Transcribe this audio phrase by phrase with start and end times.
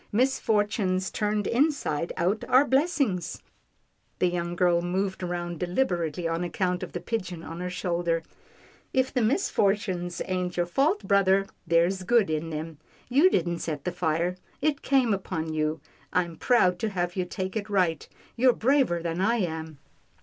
[0.11, 3.43] "Misfortunes turned inside out are blessings."
[4.17, 8.23] The young girl moved round deliberately on account of the pigeon on her shoulder.
[8.93, 12.79] "If the misfortunes ain't your fault, brother, there's good in them.
[13.09, 14.37] You didn't set the fire.
[14.59, 15.81] It came upon you.
[16.11, 18.09] I'm proud to have you take it right.
[18.35, 19.77] You're braver than I am."